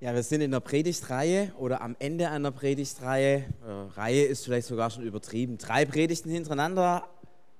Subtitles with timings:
[0.00, 3.38] Ja, wir sind in der Predigtreihe oder am Ende einer Predigtreihe.
[3.66, 5.58] Äh, Reihe ist vielleicht sogar schon übertrieben.
[5.58, 7.04] Drei Predigten hintereinander.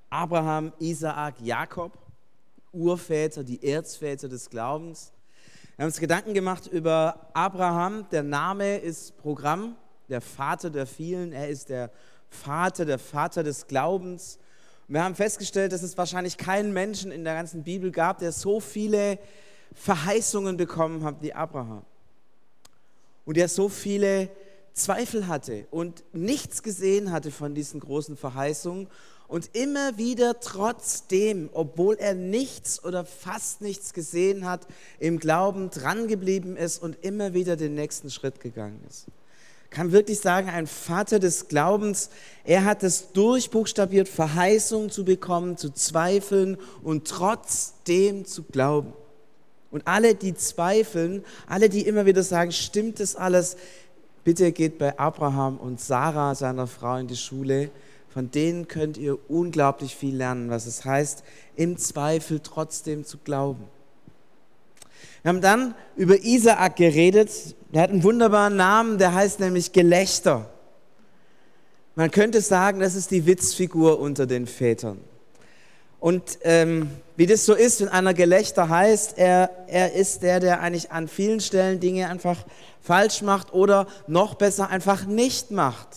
[0.09, 1.99] Abraham, Isaak, Jakob,
[2.71, 5.11] Urväter, die Erzväter des Glaubens.
[5.75, 8.07] Wir haben uns Gedanken gemacht über Abraham.
[8.13, 9.75] Der Name ist Programm,
[10.09, 11.33] der Vater der vielen.
[11.33, 11.91] Er ist der
[12.29, 14.39] Vater, der Vater des Glaubens.
[14.87, 18.31] Und wir haben festgestellt, dass es wahrscheinlich keinen Menschen in der ganzen Bibel gab, der
[18.31, 19.19] so viele
[19.75, 21.83] Verheißungen bekommen hat wie Abraham
[23.29, 24.31] und der so viele
[24.73, 28.87] Zweifel hatte und nichts gesehen hatte von diesen großen Verheißungen
[29.27, 34.67] und immer wieder trotzdem, obwohl er nichts oder fast nichts gesehen hat,
[34.99, 39.09] im Glauben drangeblieben ist und immer wieder den nächsten Schritt gegangen ist.
[39.69, 42.09] Kann wirklich sagen, ein Vater des Glaubens,
[42.45, 48.95] er hat es durchbuchstabiert, Verheißungen zu bekommen, zu zweifeln und trotzdem zu glauben.
[49.71, 53.57] Und alle, die zweifeln, alle, die immer wieder sagen, stimmt das alles,
[54.25, 57.71] bitte geht bei Abraham und Sarah, seiner Frau, in die Schule.
[58.09, 61.23] Von denen könnt ihr unglaublich viel lernen, was es heißt,
[61.57, 63.65] im Zweifel trotzdem zu glauben.
[65.23, 67.31] Wir haben dann über Isaak geredet.
[67.75, 70.49] Der hat einen wunderbaren Namen, der heißt nämlich Gelächter.
[71.97, 74.99] Man könnte sagen, das ist die Witzfigur unter den Vätern.
[76.01, 80.61] Und ähm, wie das so ist, wenn einer Gelächter heißt, er, er ist der, der
[80.61, 82.45] eigentlich an vielen Stellen Dinge einfach
[82.81, 85.89] falsch macht oder noch besser einfach nicht macht.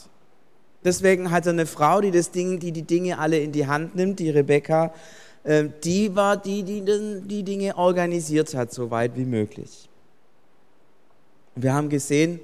[0.84, 3.96] Deswegen hat er eine Frau, die, das Ding, die die Dinge alle in die Hand
[3.96, 4.92] nimmt, die Rebecca,
[5.44, 6.82] äh, die war die, die
[7.24, 9.88] die Dinge organisiert hat, so weit wie möglich.
[11.56, 12.40] Wir haben gesehen,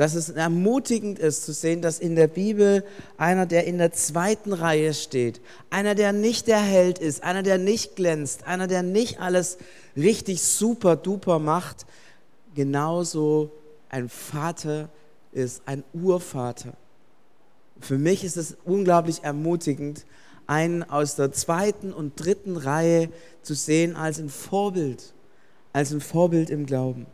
[0.00, 2.86] dass es ermutigend ist zu sehen, dass in der Bibel
[3.18, 7.58] einer, der in der zweiten Reihe steht, einer, der nicht der Held ist, einer, der
[7.58, 9.58] nicht glänzt, einer, der nicht alles
[9.98, 11.84] richtig super duper macht,
[12.54, 13.52] genauso
[13.90, 14.88] ein Vater
[15.32, 16.72] ist, ein Urvater.
[17.78, 20.06] Für mich ist es unglaublich ermutigend,
[20.46, 23.10] einen aus der zweiten und dritten Reihe
[23.42, 25.12] zu sehen als ein Vorbild,
[25.74, 27.04] als ein Vorbild im Glauben.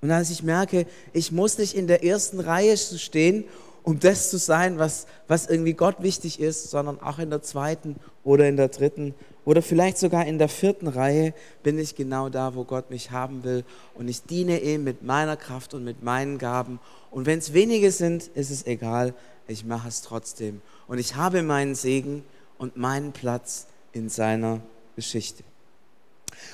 [0.00, 3.44] Und als ich merke, ich muss nicht in der ersten Reihe stehen,
[3.82, 7.96] um das zu sein, was, was irgendwie Gott wichtig ist, sondern auch in der zweiten
[8.22, 9.14] oder in der dritten
[9.48, 11.32] oder vielleicht sogar in der vierten Reihe
[11.62, 13.64] bin ich genau da, wo Gott mich haben will.
[13.94, 16.80] Und ich diene ihm mit meiner Kraft und mit meinen Gaben.
[17.10, 19.14] Und wenn es wenige sind, ist es egal.
[19.46, 20.60] Ich mache es trotzdem.
[20.86, 22.24] Und ich habe meinen Segen
[22.58, 24.60] und meinen Platz in seiner
[24.96, 25.44] Geschichte.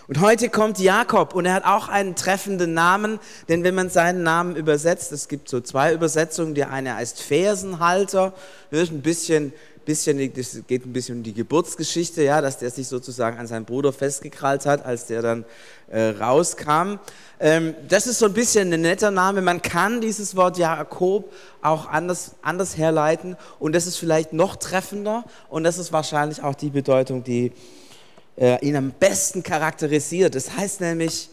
[0.07, 3.19] Und heute kommt Jakob und er hat auch einen treffenden Namen,
[3.49, 8.35] denn wenn man seinen Namen übersetzt, es gibt so zwei Übersetzungen, die eine heißt Fersenhalter,
[8.71, 9.53] ist ein bisschen,
[9.85, 13.65] bisschen, das geht ein bisschen um die Geburtsgeschichte, ja, dass der sich sozusagen an seinen
[13.65, 15.45] Bruder festgekrallt hat, als der dann
[15.91, 16.99] äh, rauskam.
[17.41, 19.43] Ähm, das ist so ein bisschen ein netter Name.
[19.43, 25.25] Man kann dieses Wort Jakob auch anders, anders herleiten und das ist vielleicht noch treffender
[25.49, 27.53] und das ist wahrscheinlich auch die Bedeutung, die
[28.37, 30.35] äh, ihn am besten charakterisiert.
[30.35, 31.29] Das heißt nämlich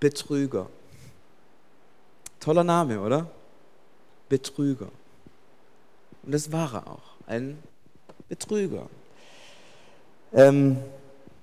[0.00, 0.68] Betrüger.
[2.40, 3.28] Toller Name, oder?
[4.28, 4.88] Betrüger.
[6.22, 7.58] Und das war er auch, ein
[8.28, 8.88] Betrüger.
[10.32, 10.78] Ähm,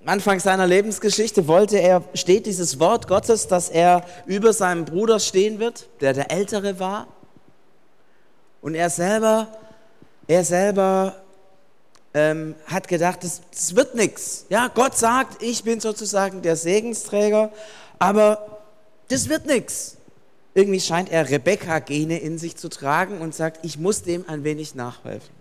[0.06, 5.58] Anfang seiner Lebensgeschichte wollte er, steht dieses Wort Gottes, dass er über seinem Bruder stehen
[5.58, 7.06] wird, der der Ältere war.
[8.60, 9.48] Und er selber,
[10.26, 11.23] er selber
[12.14, 14.46] ähm, hat gedacht, das, das wird nichts.
[14.48, 17.52] Ja, Gott sagt, ich bin sozusagen der Segensträger,
[17.98, 18.62] aber
[19.08, 19.96] das wird nichts.
[20.54, 24.76] Irgendwie scheint er Rebecca-Gene in sich zu tragen und sagt, ich muss dem ein wenig
[24.76, 25.34] nachhelfen.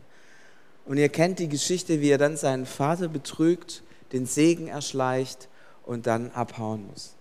[0.86, 5.48] Und ihr kennt die Geschichte, wie er dann seinen Vater betrügt, den Segen erschleicht
[5.86, 7.14] und dann abhauen muss.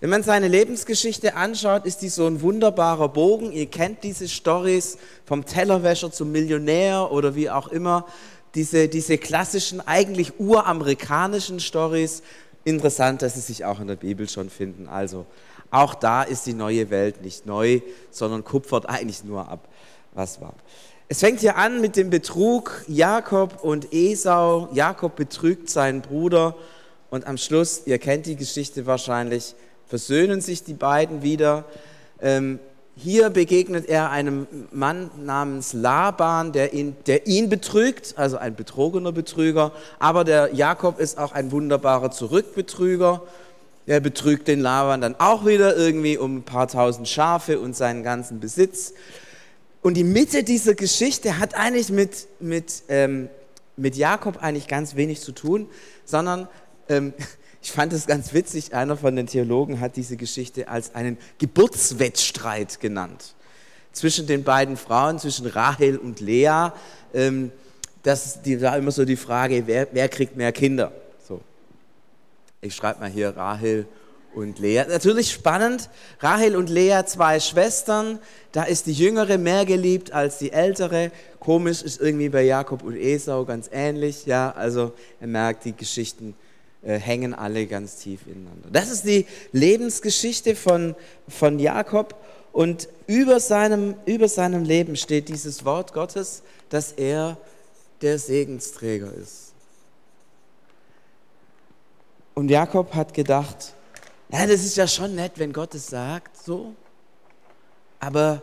[0.00, 3.52] Wenn man seine Lebensgeschichte anschaut, ist die so ein wunderbarer Bogen.
[3.52, 4.96] Ihr kennt diese Stories
[5.26, 8.06] vom Tellerwäscher zum Millionär oder wie auch immer
[8.54, 12.22] diese, diese klassischen, eigentlich uramerikanischen Stories,
[12.64, 14.88] interessant, dass sie sich auch in der Bibel schon finden.
[14.88, 15.26] Also
[15.70, 17.80] auch da ist die neue Welt nicht neu,
[18.10, 19.68] sondern kupfert eigentlich nur ab,
[20.12, 20.54] was war.
[21.08, 24.68] Es fängt hier an mit dem Betrug Jakob und Esau.
[24.72, 26.56] Jakob betrügt seinen Bruder
[27.10, 29.54] und am Schluss, ihr kennt die Geschichte wahrscheinlich,
[29.86, 31.64] versöhnen sich die beiden wieder.
[32.20, 32.60] Ähm,
[32.96, 39.12] hier begegnet er einem Mann namens Laban, der ihn, der ihn betrügt, also ein betrogener
[39.12, 39.72] Betrüger.
[39.98, 43.22] Aber der Jakob ist auch ein wunderbarer Zurückbetrüger.
[43.86, 48.02] Er betrügt den Laban dann auch wieder irgendwie um ein paar tausend Schafe und seinen
[48.02, 48.92] ganzen Besitz.
[49.82, 53.30] Und die Mitte dieser Geschichte hat eigentlich mit, mit, ähm,
[53.76, 55.68] mit Jakob eigentlich ganz wenig zu tun,
[56.04, 56.48] sondern
[56.88, 57.14] ähm,
[57.62, 62.80] Ich fand es ganz witzig, einer von den Theologen hat diese Geschichte als einen Geburtswettstreit
[62.80, 63.34] genannt.
[63.92, 66.70] Zwischen den beiden Frauen, zwischen Rahel und Lea.
[67.12, 67.52] Ähm,
[68.02, 70.92] das die, war immer so die Frage, wer, wer kriegt mehr Kinder?
[71.26, 71.40] So.
[72.62, 73.86] Ich schreibe mal hier Rahel
[74.34, 74.84] und Lea.
[74.88, 75.90] Natürlich spannend.
[76.20, 78.20] Rahel und Lea, zwei Schwestern.
[78.52, 81.10] Da ist die Jüngere mehr geliebt als die Ältere.
[81.40, 84.24] Komisch ist irgendwie bei Jakob und Esau ganz ähnlich.
[84.24, 86.34] Ja, also er merkt, die Geschichten
[86.82, 88.70] äh, hängen alle ganz tief ineinander.
[88.72, 90.94] Das ist die Lebensgeschichte von,
[91.28, 92.14] von Jakob
[92.52, 97.36] und über seinem, über seinem Leben steht dieses Wort Gottes, dass er
[98.00, 99.52] der Segensträger ist.
[102.34, 103.74] Und Jakob hat gedacht,
[104.32, 106.74] ja, das ist ja schon nett, wenn Gott es sagt, so,
[107.98, 108.42] aber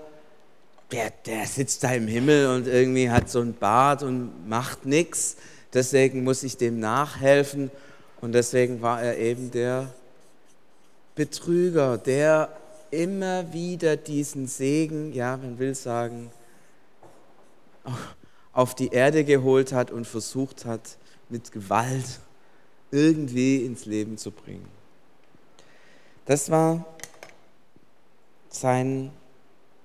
[0.91, 5.37] der, der sitzt da im Himmel und irgendwie hat so ein Bart und macht nichts,
[5.73, 7.71] deswegen muss ich dem nachhelfen
[8.21, 9.93] und deswegen war er eben der
[11.15, 12.49] Betrüger, der
[12.91, 16.31] immer wieder diesen Segen, ja, man will sagen,
[18.53, 20.97] auf die Erde geholt hat und versucht hat,
[21.29, 22.19] mit Gewalt
[22.91, 24.67] irgendwie ins Leben zu bringen.
[26.25, 26.85] Das war
[28.49, 29.11] sein,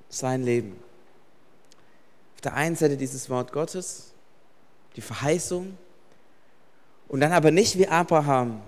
[0.08, 0.76] sein Leben.
[2.34, 4.12] Auf der einen Seite dieses Wort Gottes,
[4.96, 5.76] die Verheißung,
[7.12, 8.62] und dann aber nicht wie Abraham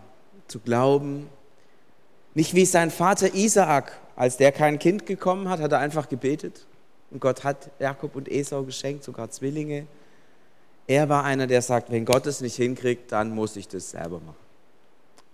[0.49, 1.31] zu glauben,
[2.35, 6.67] nicht wie sein Vater Isaak, als der kein Kind gekommen hat, hat er einfach gebetet.
[7.11, 9.87] Und Gott hat Jakob und Esau geschenkt, sogar Zwillinge.
[10.87, 14.21] Er war einer, der sagt, wenn Gott es nicht hinkriegt, dann muss ich das selber
[14.21, 14.37] machen.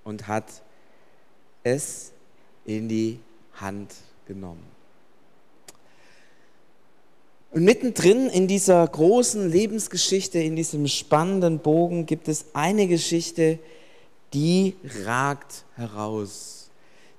[0.05, 0.45] Und hat
[1.65, 2.13] es
[2.65, 3.19] in die
[3.55, 3.93] Hand
[4.29, 4.63] genommen.
[7.53, 13.59] Und mittendrin in dieser großen Lebensgeschichte, in diesem spannenden Bogen gibt es eine Geschichte,
[14.33, 16.71] die ragt heraus.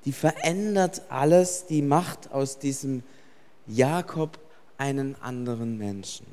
[0.05, 3.03] Die verändert alles, die macht aus diesem
[3.67, 4.39] Jakob
[4.77, 6.25] einen anderen Menschen.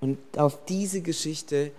[0.00, 1.72] Und auf diese Geschichte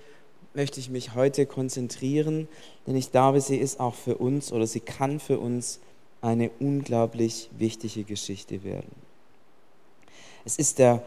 [0.54, 2.48] möchte ich mich heute konzentrieren,
[2.86, 5.80] denn ich glaube, sie ist auch für uns oder sie kann für uns
[6.22, 8.92] eine unglaublich wichtige Geschichte werden.
[10.44, 11.04] Es ist der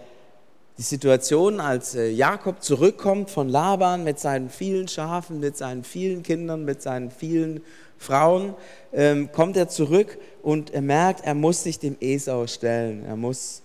[0.76, 6.22] die Situation, als äh, Jakob zurückkommt von Laban mit seinen vielen Schafen, mit seinen vielen
[6.24, 7.60] Kindern, mit seinen vielen
[7.96, 8.54] Frauen,
[8.92, 13.04] ähm, kommt er zurück und er merkt, er muss sich dem Esau stellen.
[13.04, 13.62] Er muss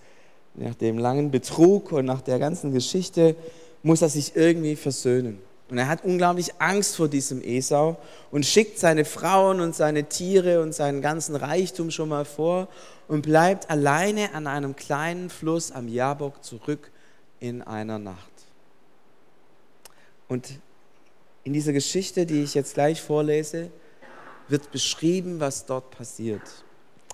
[0.54, 3.34] nach dem langen Betrug und nach der ganzen Geschichte,
[3.82, 5.40] muss er sich irgendwie versöhnen.
[5.68, 7.96] Und er hat unglaublich Angst vor diesem Esau
[8.30, 12.68] und schickt seine Frauen und seine Tiere und seinen ganzen Reichtum schon mal vor
[13.08, 16.90] und bleibt alleine an einem kleinen Fluss am Jabok zurück
[17.40, 18.30] in einer Nacht.
[20.28, 20.60] Und
[21.42, 23.70] in dieser Geschichte, die ich jetzt gleich vorlese,
[24.48, 26.42] wird beschrieben, was dort passiert.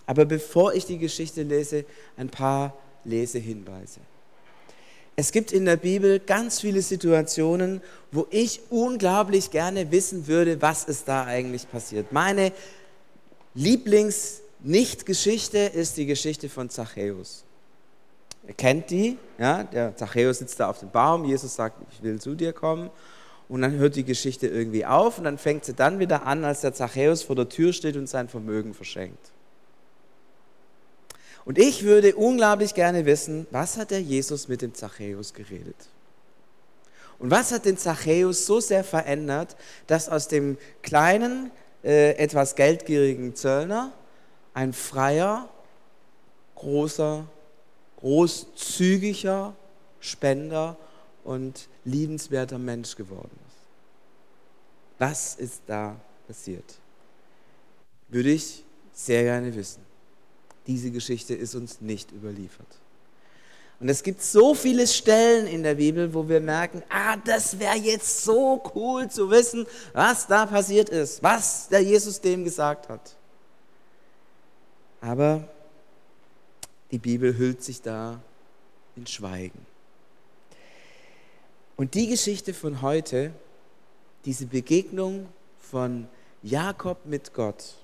[0.04, 1.84] Aber bevor ich die Geschichte lese,
[2.16, 4.00] ein paar Lesehinweise.
[5.18, 7.80] Es gibt in der Bibel ganz viele Situationen,
[8.12, 12.12] wo ich unglaublich gerne wissen würde, was ist da eigentlich passiert.
[12.12, 12.52] Meine
[13.54, 17.45] Lieblings-Nicht-Geschichte ist die Geschichte von Zachäus.
[18.46, 22.20] Er kennt die, ja, der Zachäus sitzt da auf dem Baum, Jesus sagt, ich will
[22.20, 22.90] zu dir kommen.
[23.48, 26.62] Und dann hört die Geschichte irgendwie auf und dann fängt sie dann wieder an, als
[26.62, 29.30] der Zachäus vor der Tür steht und sein Vermögen verschenkt.
[31.44, 35.76] Und ich würde unglaublich gerne wissen, was hat der Jesus mit dem Zachäus geredet?
[37.20, 41.52] Und was hat den Zachäus so sehr verändert, dass aus dem kleinen,
[41.84, 43.92] äh, etwas geldgierigen Zöllner
[44.54, 45.48] ein freier,
[46.56, 47.26] großer
[47.96, 49.54] großzügiger
[50.00, 50.76] Spender
[51.24, 53.56] und liebenswerter Mensch geworden ist.
[54.98, 56.78] Was ist da passiert?
[58.08, 59.82] Würde ich sehr gerne wissen.
[60.66, 62.66] Diese Geschichte ist uns nicht überliefert.
[63.78, 67.76] Und es gibt so viele Stellen in der Bibel, wo wir merken, ah, das wäre
[67.76, 73.16] jetzt so cool zu wissen, was da passiert ist, was der Jesus dem gesagt hat.
[75.02, 75.46] Aber
[76.90, 78.20] die Bibel hüllt sich da
[78.96, 79.66] in Schweigen.
[81.76, 83.32] Und die Geschichte von heute,
[84.24, 85.28] diese Begegnung
[85.60, 86.08] von
[86.42, 87.74] Jakob mit Gott,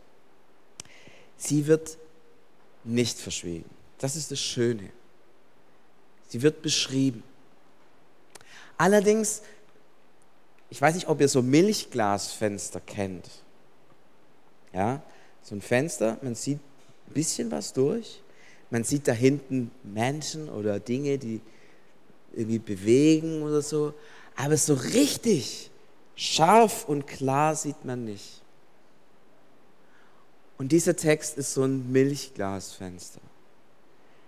[1.37, 1.99] sie wird
[2.85, 3.69] nicht verschwiegen.
[3.99, 4.91] Das ist das Schöne.
[6.29, 7.23] Sie wird beschrieben.
[8.79, 9.43] Allerdings,
[10.71, 13.29] ich weiß nicht, ob ihr so Milchglasfenster kennt.
[14.73, 15.03] Ja,
[15.43, 16.59] so ein Fenster, man sieht
[17.09, 18.23] ein bisschen was durch
[18.73, 21.43] man sieht da hinten Menschen oder Dinge, die
[22.33, 23.93] irgendwie bewegen oder so.
[24.35, 25.71] Aber so richtig
[26.17, 28.41] scharf und klar sieht man nicht.
[30.57, 33.21] Und dieser Text ist so ein Milchglasfenster.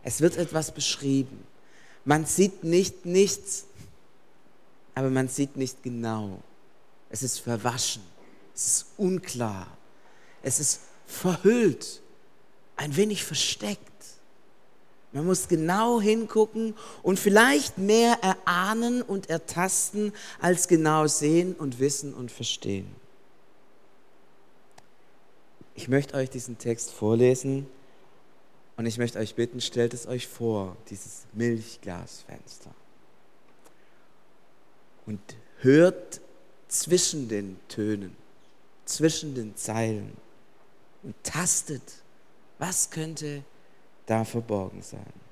[0.03, 1.43] Es wird etwas beschrieben.
[2.05, 3.65] Man sieht nicht nichts,
[4.95, 6.43] aber man sieht nicht genau.
[7.09, 8.03] Es ist verwaschen,
[8.55, 9.69] es ist unklar,
[10.43, 12.03] es ist verhüllt,
[12.77, 13.94] ein wenig versteckt.
[15.15, 22.13] Man muss genau hingucken und vielleicht mehr erahnen und ertasten als genau sehen und wissen
[22.13, 22.89] und verstehen.
[25.77, 27.69] Ich möchte euch diesen Text vorlesen
[28.77, 32.75] und ich möchte euch bitten, stellt es euch vor, dieses Milchglasfenster.
[35.07, 35.21] Und
[35.61, 36.21] hört
[36.67, 38.17] zwischen den Tönen,
[38.85, 40.17] zwischen den Zeilen
[41.05, 42.03] und tastet,
[42.59, 43.45] was könnte
[44.07, 45.25] da verborgen sein.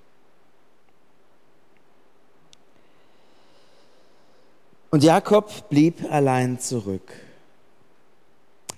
[4.91, 7.15] Und Jakob blieb allein zurück.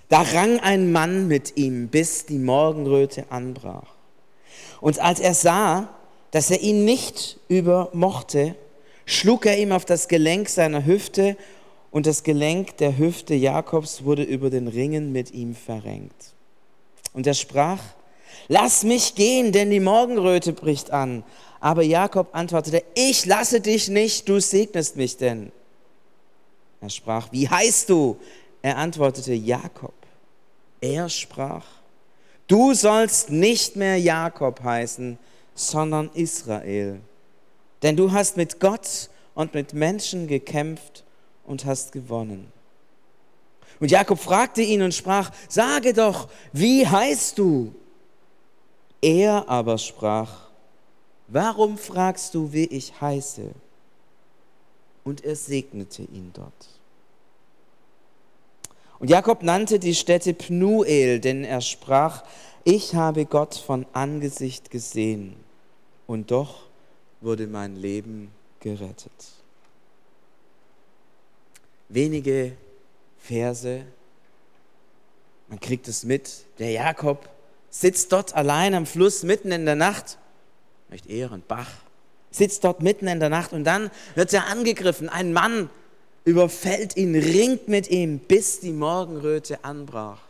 [0.07, 3.95] Da rang ein Mann mit ihm, bis die Morgenröte anbrach.
[4.79, 5.89] Und als er sah,
[6.31, 8.55] dass er ihn nicht übermochte,
[9.05, 11.35] schlug er ihm auf das Gelenk seiner Hüfte
[11.91, 16.33] und das Gelenk der Hüfte Jakobs wurde über den Ringen mit ihm verrenkt.
[17.13, 17.79] Und er sprach,
[18.47, 21.23] lass mich gehen, denn die Morgenröte bricht an.
[21.59, 25.51] Aber Jakob antwortete, ich lasse dich nicht, du segnest mich denn.
[26.81, 28.17] Er sprach, wie heißt du?
[28.61, 29.93] Er antwortete, Jakob.
[30.81, 31.65] Er sprach,
[32.47, 35.17] du sollst nicht mehr Jakob heißen,
[35.55, 36.99] sondern Israel.
[37.81, 41.03] Denn du hast mit Gott und mit Menschen gekämpft
[41.45, 42.51] und hast gewonnen.
[43.79, 47.73] Und Jakob fragte ihn und sprach, sage doch, wie heißt du?
[49.05, 50.47] Er aber sprach,
[51.27, 53.51] warum fragst du, wie ich heiße?
[55.03, 56.51] Und er segnete ihn dort.
[58.97, 62.23] Und Jakob nannte die Stätte Pnuel, denn er sprach,
[62.63, 65.35] ich habe Gott von Angesicht gesehen
[66.07, 66.63] und doch
[67.21, 69.11] wurde mein Leben gerettet.
[71.89, 72.53] Wenige
[73.19, 73.85] Verse,
[75.47, 77.29] man kriegt es mit, der Jakob
[77.79, 80.17] sitzt dort allein am Fluss mitten in der Nacht,
[80.89, 81.69] nicht eher ein Bach,
[82.31, 85.09] sitzt dort mitten in der Nacht und dann wird er angegriffen.
[85.09, 85.69] Ein Mann
[86.23, 90.21] überfällt ihn, ringt mit ihm, bis die Morgenröte anbrach.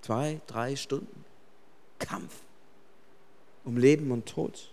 [0.00, 1.24] Zwei, drei Stunden
[1.98, 2.32] Kampf
[3.64, 4.70] um Leben und Tod.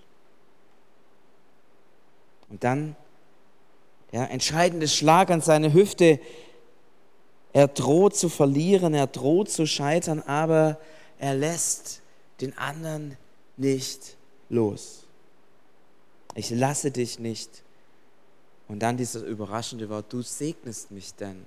[2.49, 2.95] Und dann
[4.13, 6.19] der entscheidende Schlag an seine Hüfte.
[7.51, 10.77] Er droht zu verlieren, er droht zu scheitern, aber
[11.19, 12.01] er lässt
[12.41, 13.17] den anderen
[13.57, 14.17] nicht
[14.49, 15.05] los.
[16.35, 17.63] Ich lasse dich nicht.
[18.67, 21.45] Und dann dieses überraschende Wort, du segnest mich denn.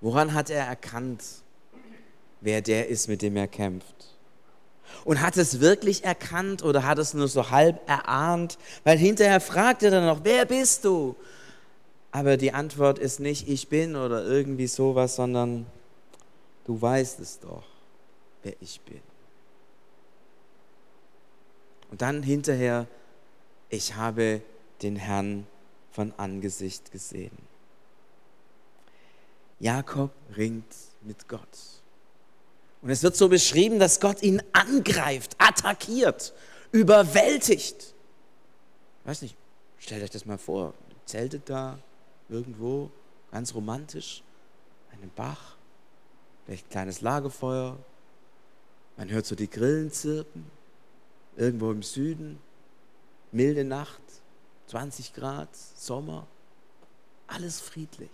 [0.00, 1.24] Woran hat er erkannt,
[2.40, 4.16] wer der ist, mit dem er kämpft?
[5.04, 8.58] Und hat es wirklich erkannt oder hat es nur so halb erahnt?
[8.84, 11.16] Weil hinterher fragt er dann noch, wer bist du?
[12.12, 15.66] Aber die Antwort ist nicht, ich bin oder irgendwie sowas, sondern
[16.66, 17.64] du weißt es doch,
[18.42, 19.00] wer ich bin.
[21.90, 22.86] Und dann hinterher,
[23.70, 24.42] ich habe
[24.82, 25.46] den Herrn
[25.92, 27.38] von Angesicht gesehen.
[29.60, 31.48] Jakob ringt mit Gott.
[32.82, 36.34] Und es wird so beschrieben, dass Gott ihn angreift, attackiert,
[36.72, 37.94] überwältigt.
[39.00, 39.36] Ich weiß nicht,
[39.78, 40.74] stellt euch das mal vor,
[41.06, 41.78] zeltet da
[42.28, 42.90] irgendwo,
[43.30, 44.22] ganz romantisch,
[44.92, 45.55] einen Bach,
[46.46, 47.76] vielleicht ein kleines Lagerfeuer,
[48.96, 50.46] man hört so die Grillen zirpen,
[51.36, 52.38] irgendwo im Süden,
[53.32, 54.00] milde Nacht,
[54.68, 56.26] 20 Grad, Sommer,
[57.26, 58.10] alles friedlich.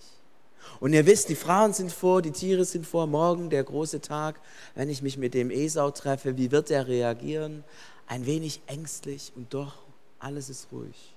[0.80, 4.40] Und ihr wisst, die Frauen sind vor, die Tiere sind vor, morgen der große Tag,
[4.74, 7.64] wenn ich mich mit dem Esau treffe, wie wird er reagieren?
[8.06, 9.82] Ein wenig ängstlich und doch
[10.18, 11.14] alles ist ruhig.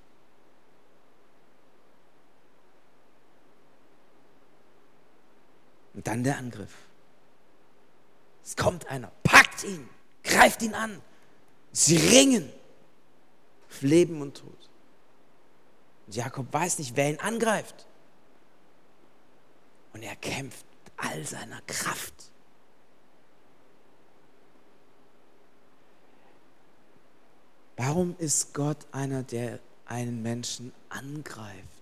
[5.94, 6.74] Und dann der Angriff.
[8.46, 9.90] Es kommt einer, packt ihn,
[10.24, 11.02] greift ihn an.
[11.72, 12.54] Sie ringen
[13.68, 14.70] auf Leben und Tod.
[16.06, 17.88] Und Jakob weiß nicht, wer ihn angreift.
[19.94, 22.14] Und er kämpft mit all seiner Kraft.
[27.78, 31.75] Warum ist Gott einer, der einen Menschen angreift?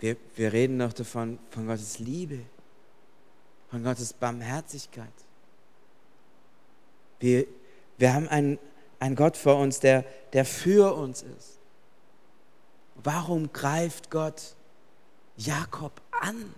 [0.00, 2.40] Wir, wir reden doch davon, von Gottes Liebe,
[3.70, 5.12] von Gottes Barmherzigkeit.
[7.20, 7.46] Wir,
[7.98, 8.58] wir haben einen,
[8.98, 11.58] einen Gott vor uns, der, der für uns ist.
[12.94, 14.56] Warum greift Gott
[15.36, 16.54] Jakob an?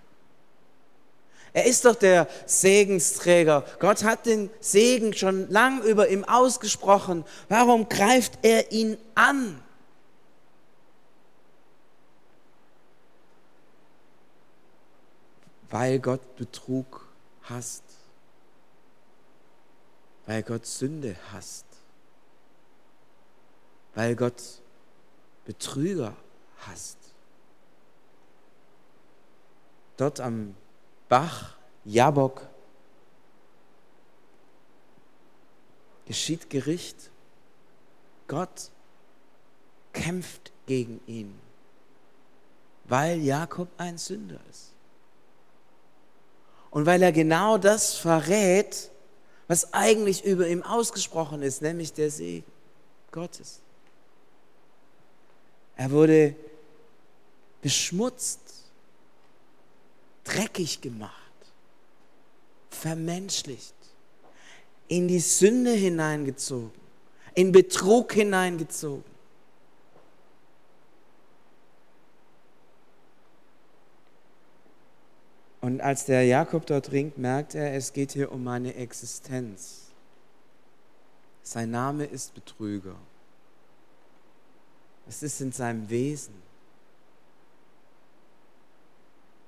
[1.52, 3.64] Er ist doch der Segensträger.
[3.78, 7.24] Gott hat den Segen schon lang über ihm ausgesprochen.
[7.48, 9.60] Warum greift er ihn an?
[15.72, 17.08] Weil Gott Betrug
[17.44, 17.82] hasst.
[20.26, 21.64] Weil Gott Sünde hasst.
[23.94, 24.60] Weil Gott
[25.46, 26.14] Betrüger
[26.58, 26.98] hasst.
[29.96, 30.54] Dort am
[31.08, 32.46] Bach, Jabok,
[36.04, 37.10] geschieht Gericht.
[38.28, 38.70] Gott
[39.94, 41.38] kämpft gegen ihn,
[42.84, 44.71] weil Jakob ein Sünder ist.
[46.72, 48.90] Und weil er genau das verrät,
[49.46, 52.50] was eigentlich über ihm ausgesprochen ist, nämlich der Segen
[53.10, 53.60] Gottes.
[55.76, 56.34] Er wurde
[57.60, 58.40] beschmutzt,
[60.24, 61.12] dreckig gemacht,
[62.70, 63.74] vermenschlicht,
[64.88, 66.72] in die Sünde hineingezogen,
[67.34, 69.11] in Betrug hineingezogen.
[75.62, 79.82] Und als der Jakob dort ringt, merkt er, es geht hier um meine Existenz.
[81.44, 82.96] Sein Name ist Betrüger.
[85.08, 86.34] Es ist in seinem Wesen.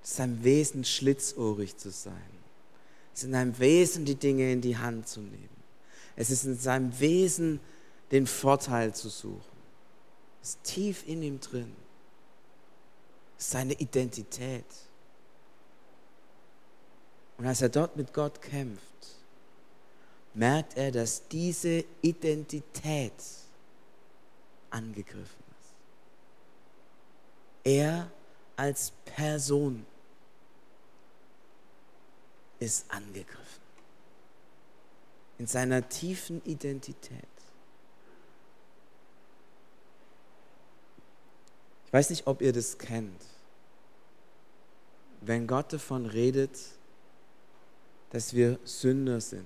[0.03, 2.15] Es ist in seinem Wesen schlitzohrig zu sein.
[3.13, 5.49] Es ist in seinem Wesen die Dinge in die Hand zu nehmen.
[6.15, 7.59] Es ist in seinem Wesen
[8.13, 9.41] den Vorteil zu suchen.
[10.43, 11.75] Es ist tief in ihm drin.
[13.37, 14.65] Es ist seine Identität.
[17.39, 18.83] Und als er dort mit Gott kämpft,
[20.35, 23.13] merkt er, dass diese Identität
[24.71, 25.75] angegriffen ist.
[27.65, 28.11] Er
[28.57, 29.87] als Person
[32.59, 33.65] ist angegriffen.
[35.39, 37.25] In seiner tiefen Identität.
[41.87, 43.23] Ich weiß nicht, ob ihr das kennt.
[45.21, 46.59] Wenn Gott davon redet,
[48.15, 49.43] dass wir Sünder sind.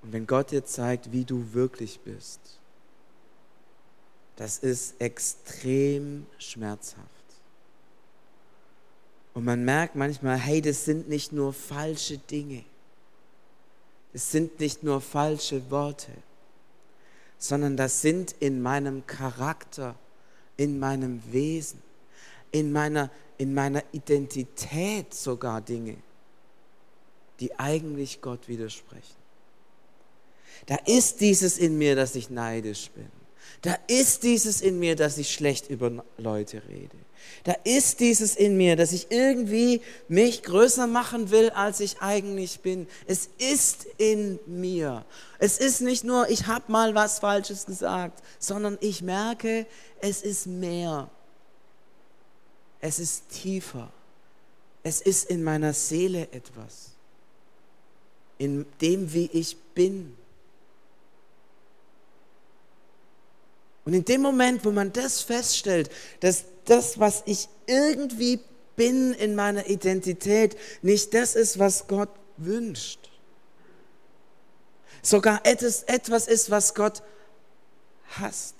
[0.00, 2.38] Und wenn Gott dir zeigt, wie du wirklich bist,
[4.36, 7.02] das ist extrem schmerzhaft.
[9.34, 12.64] Und man merkt manchmal, hey, das sind nicht nur falsche Dinge.
[14.12, 16.12] Das sind nicht nur falsche Worte,
[17.38, 19.96] sondern das sind in meinem Charakter,
[20.56, 21.82] in meinem Wesen,
[22.52, 25.96] in meiner in meiner Identität sogar Dinge,
[27.40, 29.16] die eigentlich Gott widersprechen.
[30.66, 33.08] Da ist dieses in mir, dass ich neidisch bin.
[33.62, 36.96] Da ist dieses in mir, dass ich schlecht über Leute rede.
[37.44, 42.60] Da ist dieses in mir, dass ich irgendwie mich größer machen will, als ich eigentlich
[42.60, 42.86] bin.
[43.06, 45.04] Es ist in mir.
[45.38, 49.66] Es ist nicht nur, ich habe mal was Falsches gesagt, sondern ich merke,
[50.00, 51.10] es ist mehr.
[52.80, 53.90] Es ist tiefer.
[54.82, 56.92] Es ist in meiner Seele etwas.
[58.38, 60.16] In dem, wie ich bin.
[63.84, 68.40] Und in dem Moment, wo man das feststellt, dass das, was ich irgendwie
[68.76, 73.10] bin in meiner Identität, nicht das ist, was Gott wünscht.
[75.02, 75.82] Sogar etwas,
[76.28, 77.02] ist, was Gott
[78.18, 78.54] hasst.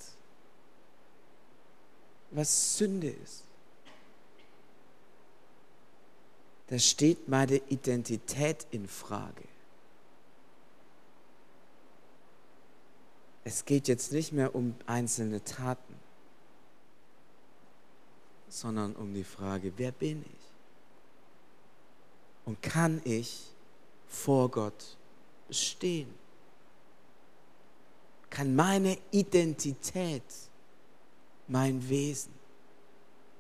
[2.31, 3.48] Was Sünde ist.
[6.69, 9.45] Da steht meine Identität in Frage.
[13.43, 15.95] Es geht jetzt nicht mehr um einzelne Taten,
[18.51, 20.49] sondern um die Frage, wer bin ich?
[22.45, 23.47] Und kann ich
[24.07, 24.99] vor Gott
[25.49, 26.13] bestehen?
[28.29, 30.23] Kann meine Identität,
[31.47, 32.35] mein Wesen,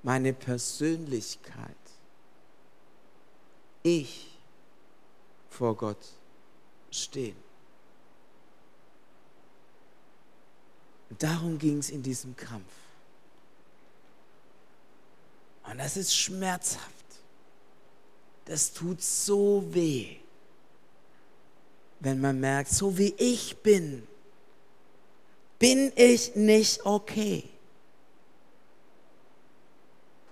[0.03, 1.77] meine Persönlichkeit
[3.97, 4.29] ich
[5.51, 6.05] vor Gott
[6.91, 7.37] stehen.
[11.19, 12.73] Darum ging es in diesem Kampf.
[15.65, 16.95] Und das ist schmerzhaft.
[18.45, 20.17] Das tut so weh,
[22.01, 24.07] wenn man merkt, so wie ich bin,
[25.59, 27.45] bin ich nicht okay.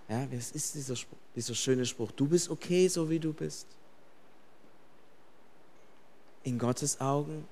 [0.09, 2.11] Ja, was ist dieser, Spruch, dieser schöne Spruch?
[2.13, 3.67] Du bist okay, so wie du bist.
[6.43, 7.47] In Gottes Augen?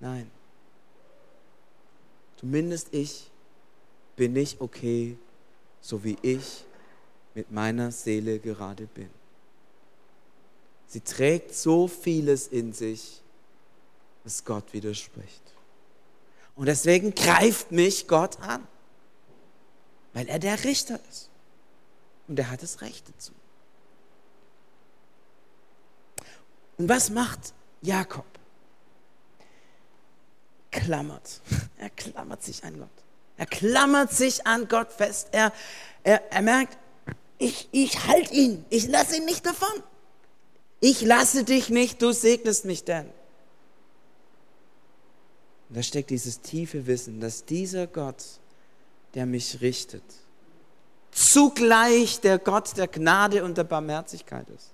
[0.00, 0.30] Nein.
[2.36, 3.30] Zumindest ich
[4.16, 5.16] bin nicht okay,
[5.80, 6.64] so wie ich
[7.34, 9.10] mit meiner Seele gerade bin.
[10.86, 13.22] Sie trägt so vieles in sich,
[14.24, 15.42] was Gott widerspricht.
[16.54, 18.66] Und deswegen greift mich Gott an,
[20.12, 21.31] weil er der Richter ist.
[22.28, 23.32] Und er hat das Recht dazu.
[26.78, 28.26] Und was macht Jakob?
[30.70, 31.40] Klammert.
[31.78, 32.88] Er klammert sich an Gott.
[33.36, 35.28] Er klammert sich an Gott fest.
[35.32, 35.52] Er,
[36.04, 36.78] er, er merkt,
[37.38, 38.64] ich, ich halte ihn.
[38.70, 39.82] Ich lasse ihn nicht davon.
[40.80, 43.06] Ich lasse dich nicht, du segnest mich denn.
[45.68, 48.24] Und da steckt dieses tiefe Wissen, dass dieser Gott,
[49.14, 50.02] der mich richtet,
[51.12, 54.70] zugleich der Gott der Gnade und der Barmherzigkeit ist.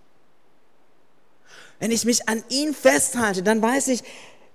[1.78, 4.02] Wenn ich mich an ihn festhalte, dann weiß ich,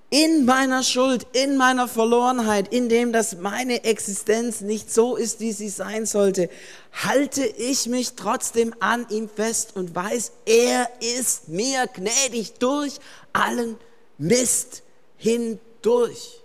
[0.10, 5.52] in meiner Schuld, in meiner Verlorenheit, in dem, dass meine Existenz nicht so ist, wie
[5.52, 6.52] sie sein sollte,
[6.92, 13.00] halte ich mich trotzdem an ihm fest und weiß, er ist mir gnädig durch
[13.32, 13.76] allen
[14.20, 14.84] Mist
[15.18, 16.42] hindurch.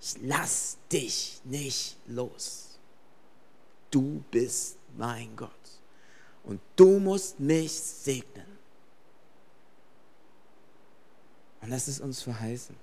[0.00, 2.65] Ich lass dich nicht los.
[3.96, 5.50] Du bist mein Gott
[6.44, 8.44] und du musst mich segnen.
[11.62, 12.76] Und das ist uns verheißen.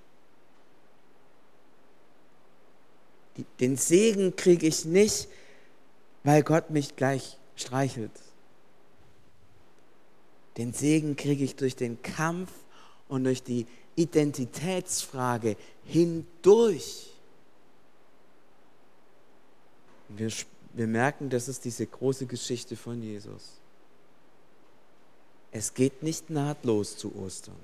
[3.59, 5.27] Den Segen kriege ich nicht,
[6.23, 8.19] weil Gott mich gleich streichelt.
[10.57, 12.49] Den Segen kriege ich durch den Kampf
[13.07, 17.11] und durch die Identitätsfrage hindurch.
[20.09, 20.31] Und wir,
[20.73, 23.59] wir merken, das ist diese große Geschichte von Jesus.
[25.51, 27.55] Es geht nicht nahtlos zu Ostern.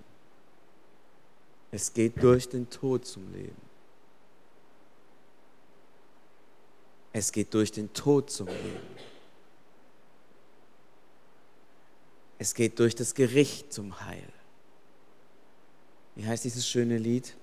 [1.72, 3.70] Es geht durch den Tod zum Leben.
[7.12, 8.96] Es geht durch den Tod zum Leben.
[12.38, 14.32] Es geht durch das Gericht zum Heil.
[16.16, 17.36] Wie heißt dieses schöne Lied?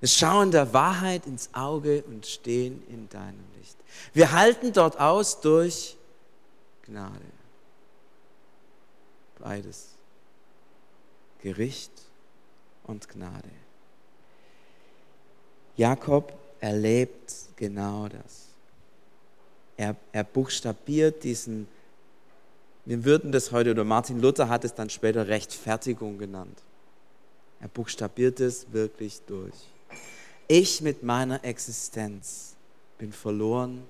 [0.00, 3.76] Wir schauen der Wahrheit ins Auge und stehen in deinem Licht.
[4.14, 5.96] Wir halten dort aus durch
[6.86, 7.20] Gnade.
[9.38, 9.90] Beides.
[11.42, 11.92] Gericht
[12.84, 13.48] und Gnade.
[15.76, 18.48] Jakob erlebt genau das.
[19.76, 21.66] Er, er buchstabiert diesen,
[22.84, 26.58] wir würden das heute, oder Martin Luther hat es dann später Rechtfertigung genannt.
[27.60, 29.54] Er buchstabiert es wirklich durch.
[30.52, 32.56] Ich mit meiner Existenz
[32.98, 33.84] bin verloren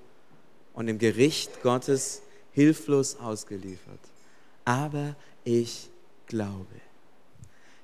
[0.75, 2.21] und im Gericht Gottes
[2.51, 3.99] hilflos ausgeliefert.
[4.63, 5.89] Aber ich
[6.27, 6.75] glaube,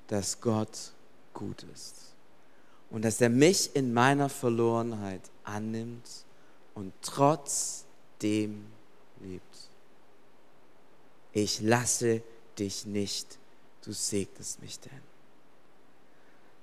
[0.06, 0.92] dass Gott
[1.34, 1.96] gut ist
[2.90, 6.08] und dass er mich in meiner Verlorenheit annimmt
[6.76, 8.64] und trotzdem
[9.20, 9.56] liebt.
[11.32, 12.22] Ich lasse
[12.56, 13.38] dich nicht,
[13.82, 15.07] du segnest mich denn.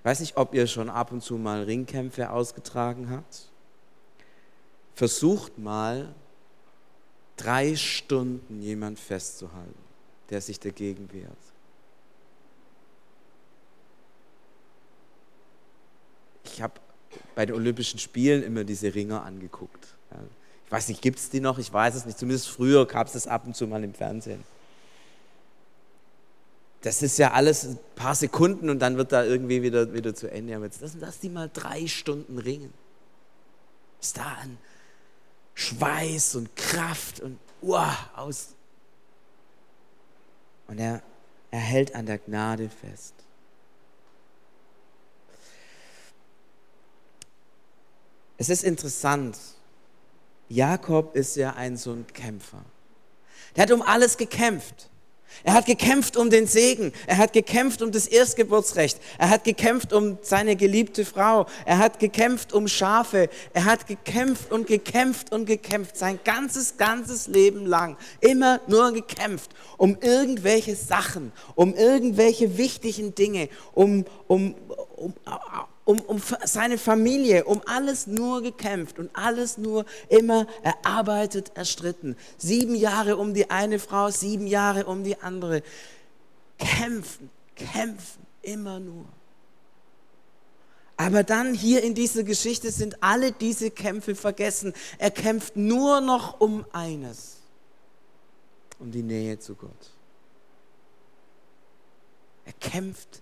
[0.05, 3.49] Ich weiß nicht, ob ihr schon ab und zu mal Ringkämpfe ausgetragen habt.
[4.93, 6.13] Versucht mal,
[7.37, 9.73] drei Stunden jemand festzuhalten,
[10.29, 11.35] der sich dagegen wehrt.
[16.55, 16.75] ich habe
[17.35, 19.87] bei den Olympischen Spielen immer diese Ringer angeguckt.
[20.65, 21.57] Ich weiß nicht, gibt es die noch?
[21.57, 22.17] Ich weiß es nicht.
[22.17, 24.43] Zumindest früher gab es das ab und zu mal im Fernsehen.
[26.85, 30.29] Das ist ja alles ein paar Sekunden und dann wird da irgendwie wieder, wieder zu
[30.29, 30.55] Ende.
[30.55, 32.71] Aber jetzt lassen, lass die mal drei Stunden ringen.
[33.99, 34.59] Was da an
[35.55, 38.49] Schweiß und Kraft und uah, aus.
[40.67, 41.01] Und er,
[41.49, 43.15] er hält an der Gnade fest.
[48.37, 49.39] Es ist interessant.
[50.49, 52.63] Jakob ist ja ein so ein Kämpfer.
[53.55, 54.91] Der hat um alles gekämpft.
[55.43, 56.91] Er hat gekämpft um den Segen.
[57.07, 58.99] Er hat gekämpft um das Erstgeburtsrecht.
[59.17, 61.45] Er hat gekämpft um seine geliebte Frau.
[61.65, 63.29] Er hat gekämpft um Schafe.
[63.53, 65.97] Er hat gekämpft und gekämpft und gekämpft.
[65.97, 67.97] Sein ganzes, ganzes Leben lang.
[68.21, 74.55] Immer nur gekämpft um irgendwelche Sachen, um irgendwelche wichtigen Dinge, um, um,
[74.95, 75.13] um,
[75.85, 82.17] um, um seine Familie, um alles nur gekämpft und alles nur immer erarbeitet, erstritten.
[82.37, 85.61] Sieben Jahre um die eine Frau, sieben Jahre um die andere.
[86.57, 89.05] Kämpfen, kämpfen, immer nur.
[90.97, 94.73] Aber dann hier in dieser Geschichte sind alle diese Kämpfe vergessen.
[94.97, 97.37] Er kämpft nur noch um eines,
[98.79, 99.91] um die Nähe zu Gott.
[102.45, 103.21] Er kämpft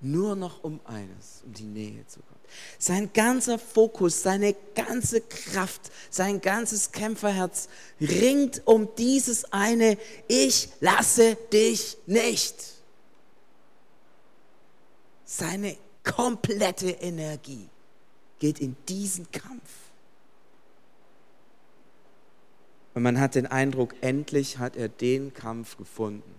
[0.00, 2.38] nur noch um eines, um die Nähe zu Gott.
[2.78, 7.68] Sein ganzer Fokus, seine ganze Kraft, sein ganzes Kämpferherz
[8.00, 12.54] ringt um dieses eine, ich lasse dich nicht.
[15.24, 17.68] Seine komplette Energie
[18.38, 19.70] geht in diesen Kampf.
[22.94, 26.34] Und man hat den Eindruck, endlich hat er den Kampf gefunden,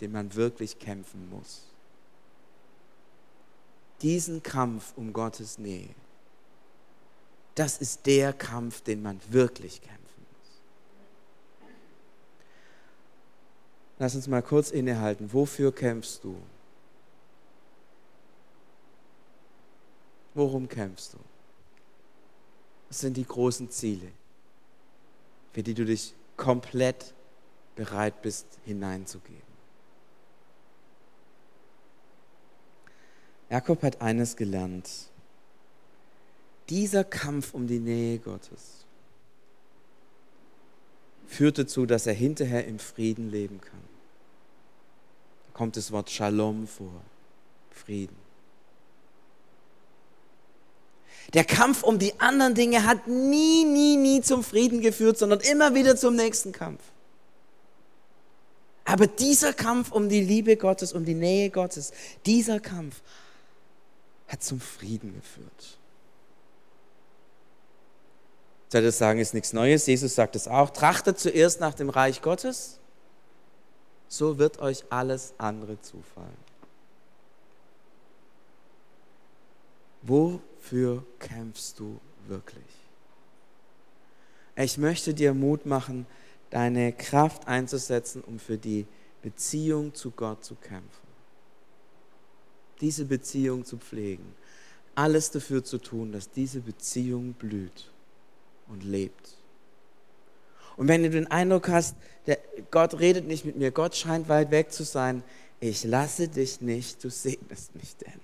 [0.00, 1.69] den man wirklich kämpfen muss.
[4.02, 5.94] Diesen Kampf um Gottes Nähe,
[7.54, 11.68] das ist der Kampf, den man wirklich kämpfen muss.
[13.98, 15.32] Lass uns mal kurz innehalten.
[15.32, 16.40] Wofür kämpfst du?
[20.32, 21.18] Worum kämpfst du?
[22.88, 24.10] Was sind die großen Ziele,
[25.52, 27.12] für die du dich komplett
[27.76, 29.49] bereit bist hineinzugeben?
[33.50, 34.88] Jakob hat eines gelernt.
[36.68, 38.86] Dieser Kampf um die Nähe Gottes
[41.26, 43.80] führt dazu, dass er hinterher im Frieden leben kann.
[45.46, 47.02] Da kommt das Wort Shalom vor,
[47.70, 48.16] Frieden.
[51.34, 55.74] Der Kampf um die anderen Dinge hat nie, nie, nie zum Frieden geführt, sondern immer
[55.74, 56.82] wieder zum nächsten Kampf.
[58.84, 61.92] Aber dieser Kampf um die Liebe Gottes, um die Nähe Gottes,
[62.26, 63.02] dieser Kampf
[64.30, 65.78] hat zum Frieden geführt.
[68.68, 69.86] Soll das sagen, ist nichts Neues.
[69.86, 70.70] Jesus sagt es auch.
[70.70, 72.78] Trachtet zuerst nach dem Reich Gottes,
[74.08, 76.50] so wird euch alles andere zufallen.
[80.02, 82.64] Wo wofür kämpfst du wirklich?
[84.56, 86.06] Ich möchte dir Mut machen,
[86.50, 88.86] deine Kraft einzusetzen, um für die
[89.22, 91.09] Beziehung zu Gott zu kämpfen.
[92.80, 94.34] Diese Beziehung zu pflegen.
[94.94, 97.90] Alles dafür zu tun, dass diese Beziehung blüht
[98.68, 99.36] und lebt.
[100.76, 101.94] Und wenn du den Eindruck hast,
[102.26, 102.38] der,
[102.70, 105.22] Gott redet nicht mit mir, Gott scheint weit weg zu sein,
[105.60, 108.20] ich lasse dich nicht, du segnest mich denn.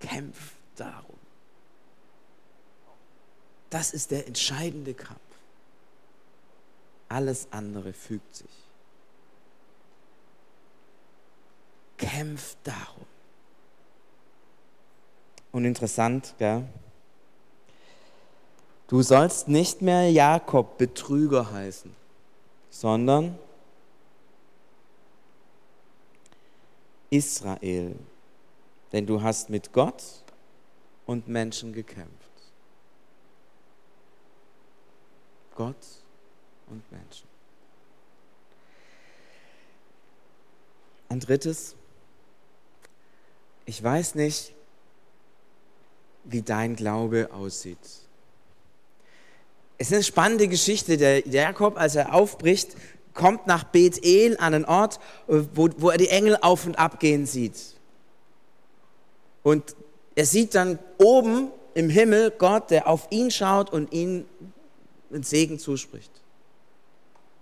[0.00, 1.16] Kämpf darum.
[3.70, 5.18] Das ist der entscheidende Kampf.
[7.08, 8.67] Alles andere fügt sich.
[11.98, 13.06] Kämpf darum.
[15.52, 16.66] Und interessant, gell?
[18.86, 21.94] Du sollst nicht mehr Jakob Betrüger heißen,
[22.70, 23.38] sondern
[27.10, 27.96] Israel.
[28.92, 30.02] Denn du hast mit Gott
[31.04, 32.12] und Menschen gekämpft.
[35.54, 35.76] Gott
[36.68, 37.26] und Menschen.
[41.08, 41.74] Ein drittes,
[43.68, 44.54] ich weiß nicht,
[46.24, 47.76] wie dein Glaube aussieht.
[49.76, 50.96] Es ist eine spannende Geschichte.
[50.96, 52.74] Der Jakob, als er aufbricht,
[53.12, 57.26] kommt nach Bethel an einen Ort, wo, wo er die Engel auf und ab gehen
[57.26, 57.58] sieht.
[59.42, 59.76] Und
[60.14, 64.24] er sieht dann oben im Himmel Gott, der auf ihn schaut und ihn
[65.12, 66.10] einen Segen zuspricht,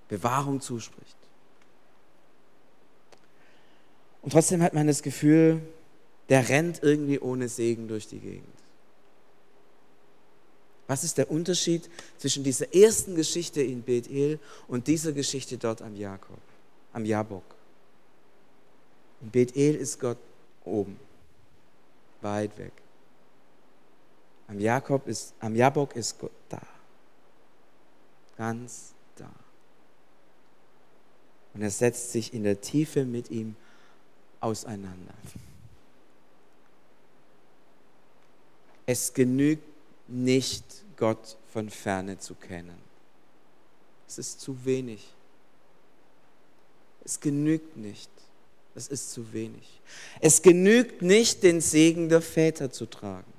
[0.09, 1.17] Bewahrung zuspricht.
[4.23, 5.63] Und trotzdem hat man das Gefühl,
[6.29, 8.47] der rennt irgendwie ohne Segen durch die Gegend.
[10.87, 15.97] Was ist der Unterschied zwischen dieser ersten Geschichte in Bethel und dieser Geschichte dort am
[15.97, 16.39] Jakob,
[16.93, 17.45] am Jabok?
[19.21, 20.19] In Bethel ist Gott
[20.65, 20.99] oben
[22.21, 22.73] weit weg.
[24.49, 26.63] Am, Jakob ist, am Jabok ist Gott da.
[28.37, 29.31] Ganz da.
[31.55, 33.57] Und er setzt sich in der Tiefe mit ihm
[34.41, 35.15] auseinander.
[38.87, 39.65] Es genügt
[40.07, 40.65] nicht,
[40.97, 42.79] Gott von ferne zu kennen.
[44.09, 45.09] Es ist zu wenig.
[47.05, 48.11] Es genügt nicht.
[48.75, 49.81] Das ist zu wenig.
[50.21, 53.33] Es genügt nicht, den Segen der Väter zu tragen.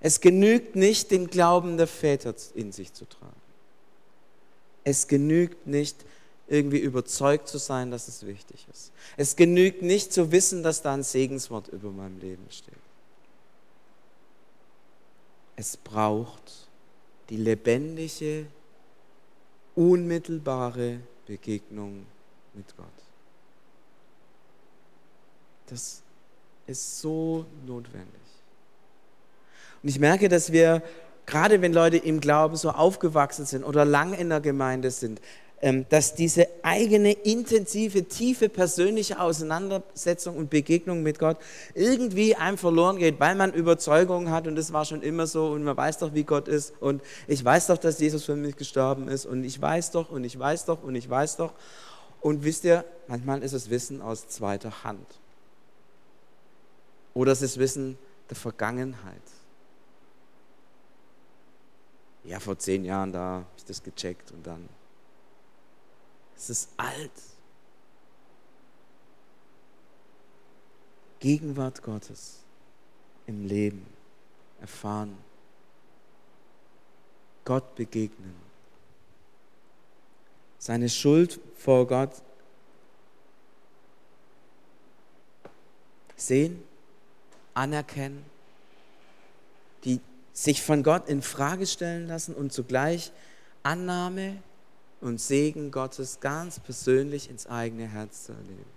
[0.00, 3.32] Es genügt nicht, den Glauben der Väter in sich zu tragen.
[4.84, 5.96] Es genügt nicht,
[6.48, 8.92] irgendwie überzeugt zu sein, dass es wichtig ist.
[9.16, 12.74] Es genügt nicht zu wissen, dass da ein Segenswort über meinem Leben steht.
[15.56, 16.68] Es braucht
[17.30, 18.46] die lebendige,
[19.74, 22.06] unmittelbare Begegnung
[22.54, 22.86] mit Gott.
[25.66, 26.02] Das
[26.66, 28.20] ist so notwendig.
[29.82, 30.82] Und ich merke, dass wir,
[31.24, 35.20] gerade wenn Leute im Glauben so aufgewachsen sind oder lang in der Gemeinde sind,
[35.88, 41.38] dass diese eigene intensive, tiefe persönliche Auseinandersetzung und Begegnung mit Gott
[41.74, 45.64] irgendwie einem verloren geht, weil man Überzeugungen hat und das war schon immer so und
[45.64, 49.08] man weiß doch, wie Gott ist und ich weiß doch, dass Jesus für mich gestorben
[49.08, 51.52] ist und ich weiß doch und ich weiß doch und ich weiß doch.
[52.20, 55.06] Und wisst ihr, manchmal ist es Wissen aus zweiter Hand.
[57.14, 57.96] Oder es ist Wissen
[58.28, 59.22] der Vergangenheit.
[62.24, 64.68] Ja, vor zehn Jahren, da habe ich das gecheckt und dann.
[66.36, 67.10] Es ist alt.
[71.18, 72.40] Gegenwart Gottes
[73.26, 73.86] im Leben
[74.60, 75.16] erfahren.
[77.44, 78.34] Gott begegnen.
[80.58, 82.10] Seine Schuld vor Gott
[86.16, 86.62] sehen
[87.54, 88.24] anerkennen,
[89.84, 90.00] die
[90.32, 93.12] sich von Gott in Frage stellen lassen und zugleich
[93.62, 94.42] Annahme
[95.06, 98.76] und Segen Gottes ganz persönlich ins eigene Herz zu erleben.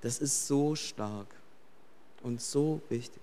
[0.00, 1.26] Das ist so stark
[2.22, 3.22] und so wichtig.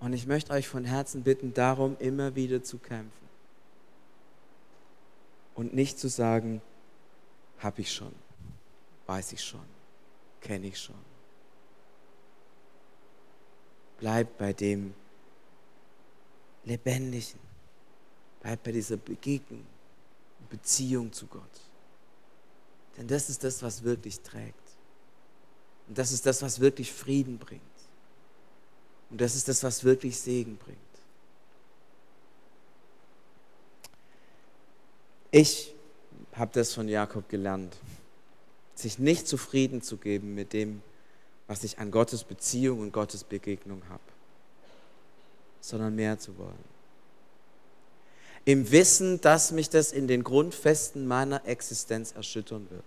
[0.00, 3.28] Und ich möchte euch von Herzen bitten, darum immer wieder zu kämpfen.
[5.56, 6.62] Und nicht zu sagen,
[7.58, 8.14] habe ich schon,
[9.06, 9.66] weiß ich schon,
[10.40, 10.94] kenne ich schon.
[13.98, 14.94] Bleib bei dem
[16.64, 17.47] Lebendigen.
[18.40, 19.64] Bleib bei dieser Begegnung,
[20.48, 21.42] Beziehung zu Gott.
[22.96, 24.54] Denn das ist das, was wirklich trägt.
[25.88, 27.62] Und das ist das, was wirklich Frieden bringt.
[29.10, 30.78] Und das ist das, was wirklich Segen bringt.
[35.30, 35.74] Ich
[36.34, 37.76] habe das von Jakob gelernt,
[38.74, 40.82] sich nicht zufrieden zu geben mit dem,
[41.46, 44.02] was ich an Gottes Beziehung und Gottes Begegnung habe,
[45.60, 46.77] sondern mehr zu wollen.
[48.48, 52.82] Im Wissen, dass mich das in den Grundfesten meiner Existenz erschüttern wird.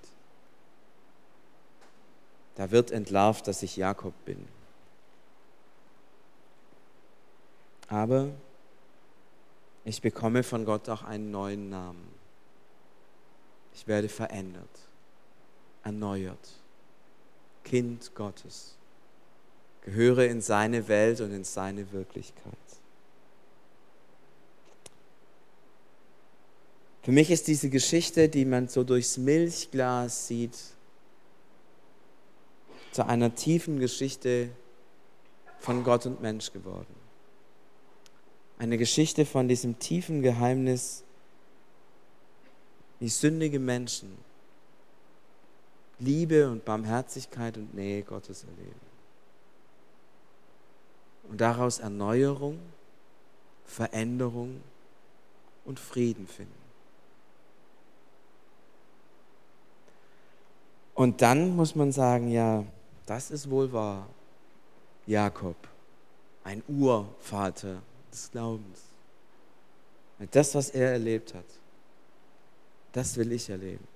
[2.55, 4.47] Da wird entlarvt, dass ich Jakob bin.
[7.89, 8.29] Aber
[9.85, 12.07] ich bekomme von Gott auch einen neuen Namen.
[13.75, 14.79] Ich werde verändert,
[15.83, 16.53] erneuert.
[17.65, 18.77] Kind Gottes.
[19.81, 22.80] Gehöre in seine Welt und in seine Wirklichkeit.
[27.03, 30.55] Für mich ist diese Geschichte, die man so durchs Milchglas sieht,
[32.91, 34.49] zu einer tiefen Geschichte
[35.59, 36.93] von Gott und Mensch geworden.
[38.59, 41.03] Eine Geschichte von diesem tiefen Geheimnis,
[42.99, 44.15] wie sündige Menschen
[45.97, 48.91] Liebe und Barmherzigkeit und Nähe Gottes erleben.
[51.29, 52.59] Und daraus Erneuerung,
[53.65, 54.61] Veränderung
[55.65, 56.70] und Frieden finden.
[61.01, 62.63] Und dann muss man sagen, ja,
[63.07, 64.07] das ist wohl wahr.
[65.07, 65.55] Jakob,
[66.43, 68.83] ein Urvater des Glaubens.
[70.29, 71.45] Das, was er erlebt hat,
[72.91, 73.87] das will ich erleben.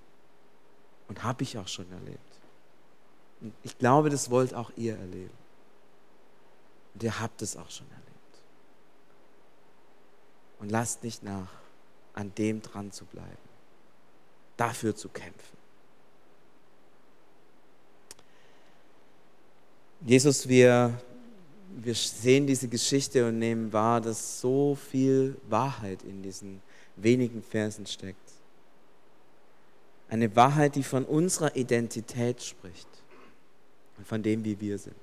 [1.08, 2.39] Und habe ich auch schon erlebt.
[3.39, 5.38] Und ich glaube, das wollt auch ihr erleben.
[6.96, 8.41] Und ihr habt es auch schon erlebt.
[10.60, 11.52] Und lasst nicht nach,
[12.15, 13.38] an dem dran zu bleiben,
[14.58, 15.55] dafür zu kämpfen.
[20.06, 21.02] Jesus, wir,
[21.78, 26.62] wir sehen diese Geschichte und nehmen wahr, dass so viel Wahrheit in diesen
[26.96, 28.20] wenigen Versen steckt.
[30.08, 32.88] Eine Wahrheit, die von unserer Identität spricht
[33.98, 34.96] und von dem, wie wir sind.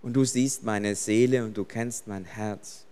[0.00, 2.86] Und du siehst meine Seele und du kennst mein Herz.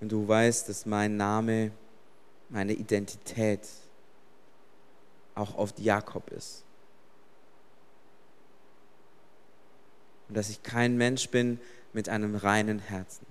[0.00, 1.72] Und du weißt, dass mein Name,
[2.48, 3.62] meine Identität
[5.34, 6.64] auch oft Jakob ist.
[10.28, 11.58] Und dass ich kein Mensch bin
[11.92, 13.26] mit einem reinen Herzen.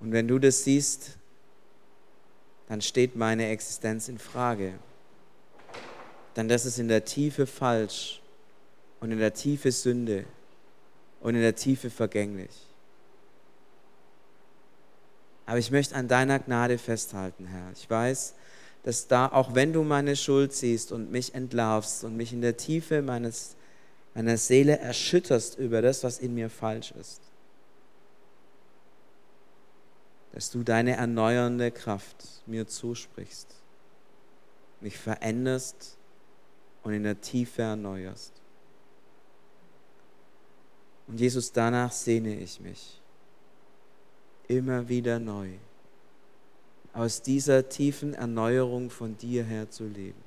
[0.00, 1.16] Und wenn du das siehst,
[2.68, 4.74] dann steht meine Existenz in Frage.
[6.34, 8.20] Dann das ist in der Tiefe falsch
[9.00, 10.24] und in der Tiefe Sünde
[11.20, 12.50] und in der Tiefe vergänglich.
[15.46, 17.70] Aber ich möchte an deiner Gnade festhalten, Herr.
[17.72, 18.34] Ich weiß,
[18.86, 22.56] dass da, auch wenn du meine Schuld siehst und mich entlarvst und mich in der
[22.56, 23.56] Tiefe meines,
[24.14, 27.20] meiner Seele erschütterst über das, was in mir falsch ist,
[30.30, 33.56] dass du deine erneuernde Kraft mir zusprichst,
[34.80, 35.96] mich veränderst
[36.84, 38.34] und in der Tiefe erneuerst.
[41.08, 43.00] Und Jesus, danach sehne ich mich
[44.46, 45.54] immer wieder neu,
[46.96, 50.24] aus dieser tiefen Erneuerung von dir her zu leben.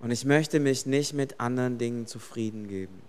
[0.00, 3.02] Und ich möchte mich nicht mit anderen Dingen zufrieden geben.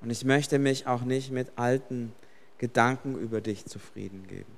[0.00, 2.12] Und ich möchte mich auch nicht mit alten
[2.58, 4.52] Gedanken über dich zufrieden geben.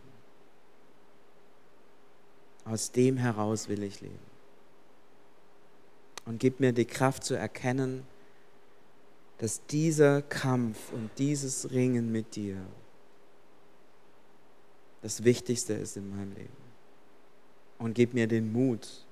[2.66, 4.18] Aus dem heraus will ich leben.
[6.26, 8.02] Und gib mir die Kraft zu erkennen,
[9.38, 12.60] dass dieser Kampf und dieses Ringen mit dir
[15.02, 16.68] das Wichtigste ist in meinem Leben.
[17.78, 19.06] Und gib mir den Mut,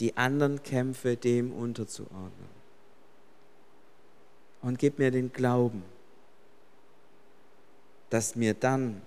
[0.00, 2.62] die anderen Kämpfe dem unterzuordnen.
[4.60, 5.84] Und gib mir den Glauben,
[8.10, 9.02] dass mir dann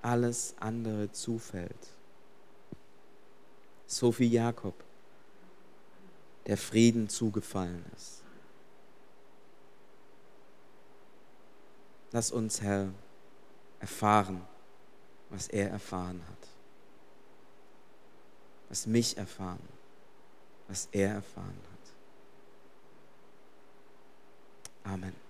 [0.00, 1.88] alles andere zufällt.
[3.86, 4.74] So wie Jakob,
[6.46, 8.22] der Frieden zugefallen ist.
[12.10, 12.88] Lass uns, Herr,
[13.80, 14.42] erfahren,
[15.32, 16.48] was er erfahren hat.
[18.68, 19.68] Lass mich erfahren,
[20.68, 21.58] was er erfahren
[24.84, 24.92] hat.
[24.92, 25.21] Amen.